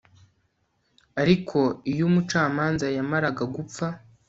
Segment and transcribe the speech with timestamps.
[1.21, 1.59] ariko
[1.91, 3.85] iyo umucamanza yamaraga gupfa